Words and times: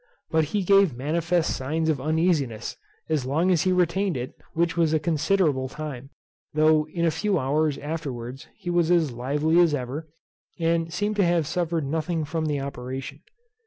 But 0.31 0.45
he 0.45 0.63
gave 0.63 0.95
manifest 0.97 1.55
signs 1.55 1.87
of 1.87 2.01
uneasiness, 2.01 2.75
as 3.07 3.27
long 3.27 3.51
as 3.51 3.61
he 3.61 3.71
retained 3.71 4.17
it, 4.17 4.33
which 4.53 4.75
was 4.75 4.95
a 4.95 4.99
considerable 4.99 5.69
time, 5.69 6.09
though 6.55 6.87
in 6.87 7.05
a 7.05 7.11
few 7.11 7.37
hours 7.37 7.77
afterwards 7.77 8.47
he 8.57 8.71
was 8.71 8.89
as 8.89 9.11
lively 9.11 9.59
as 9.59 9.75
ever, 9.75 10.07
and 10.59 10.91
seemed 10.91 11.17
to 11.17 11.25
have 11.25 11.45
suffered 11.45 11.85
nothing 11.85 12.25
from 12.25 12.45
the 12.47 12.59
operation. 12.59 13.19